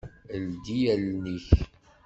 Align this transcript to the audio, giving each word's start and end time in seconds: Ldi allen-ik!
Ldi 0.43 0.79
allen-ik! 0.93 1.47